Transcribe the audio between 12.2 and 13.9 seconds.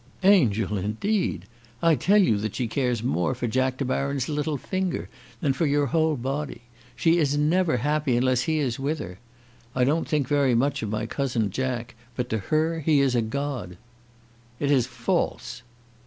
to her he is a god."